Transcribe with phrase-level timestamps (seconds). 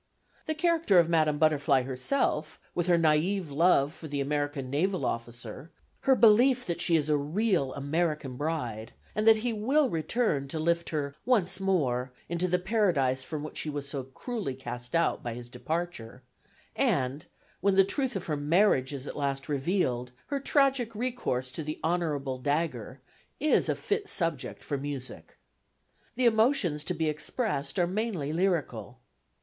[0.47, 5.69] The character of Madame Butterfly herself, with her naïve love for the American naval officer,
[5.99, 10.57] her belief that she is a real American bride and that he will return to
[10.57, 15.21] lift her once more into the paradise from which she was so cruelly cast out
[15.21, 16.23] by his departure,
[16.75, 17.27] and,
[17.59, 21.79] when the truth of her "marriage" is at last revealed, her tragic recourse to the
[21.83, 23.01] honourable dagger
[23.39, 25.37] is a fit subject for music.
[26.15, 28.97] The emotions to be expressed are mainly lyrical.